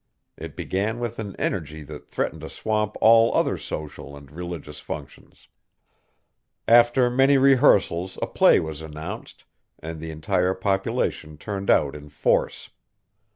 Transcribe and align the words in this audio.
It 0.35 0.55
began 0.55 0.99
with 0.99 1.19
an 1.19 1.35
energy 1.35 1.83
that 1.83 2.07
threatened 2.09 2.41
to 2.41 2.49
swamp 2.49 2.95
all 3.01 3.31
other 3.35 3.55
social 3.55 4.17
and 4.17 4.31
religious 4.31 4.79
functions. 4.79 5.47
After 6.67 7.07
many 7.11 7.37
rehearsals 7.37 8.17
a 8.19 8.25
play 8.25 8.59
was 8.59 8.81
announced, 8.81 9.43
and 9.77 9.99
the 9.99 10.09
entire 10.09 10.55
population 10.55 11.37
turned 11.37 11.69
out 11.69 11.95
in 11.95 12.09
force. 12.09 12.71